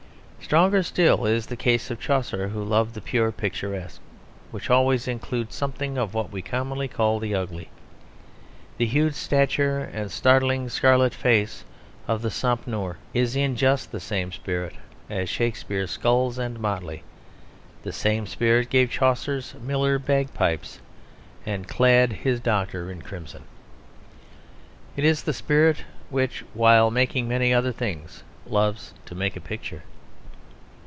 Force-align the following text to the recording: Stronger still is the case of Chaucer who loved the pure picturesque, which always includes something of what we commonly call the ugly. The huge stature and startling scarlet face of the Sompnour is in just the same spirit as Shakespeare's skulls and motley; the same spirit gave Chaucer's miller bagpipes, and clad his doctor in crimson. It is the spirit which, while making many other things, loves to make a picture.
Stronger 0.43 0.83
still 0.83 1.25
is 1.27 1.45
the 1.45 1.55
case 1.55 1.89
of 1.89 1.99
Chaucer 1.99 2.49
who 2.49 2.61
loved 2.61 2.93
the 2.93 2.99
pure 2.99 3.31
picturesque, 3.31 4.01
which 4.49 4.69
always 4.69 5.07
includes 5.07 5.55
something 5.55 5.97
of 5.97 6.13
what 6.13 6.29
we 6.29 6.41
commonly 6.41 6.89
call 6.89 7.19
the 7.19 7.33
ugly. 7.33 7.69
The 8.77 8.85
huge 8.85 9.13
stature 9.13 9.79
and 9.79 10.11
startling 10.11 10.67
scarlet 10.67 11.13
face 11.13 11.63
of 12.05 12.21
the 12.21 12.31
Sompnour 12.31 12.97
is 13.13 13.37
in 13.37 13.55
just 13.55 13.93
the 13.93 13.99
same 14.01 14.33
spirit 14.33 14.73
as 15.09 15.29
Shakespeare's 15.29 15.91
skulls 15.91 16.37
and 16.37 16.59
motley; 16.59 17.03
the 17.83 17.93
same 17.93 18.27
spirit 18.27 18.69
gave 18.69 18.91
Chaucer's 18.91 19.53
miller 19.61 19.99
bagpipes, 19.99 20.81
and 21.45 21.65
clad 21.69 22.11
his 22.11 22.41
doctor 22.41 22.91
in 22.91 23.03
crimson. 23.03 23.43
It 24.97 25.05
is 25.05 25.23
the 25.23 25.33
spirit 25.33 25.85
which, 26.09 26.43
while 26.53 26.91
making 26.91 27.29
many 27.29 27.53
other 27.53 27.71
things, 27.71 28.23
loves 28.45 28.93
to 29.05 29.15
make 29.15 29.37
a 29.37 29.39
picture. 29.39 29.83